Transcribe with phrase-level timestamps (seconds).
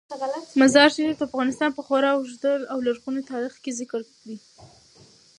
[0.61, 4.37] مزارشریف د افغانستان په خورا اوږده او لرغوني تاریخ کې ذکر دی.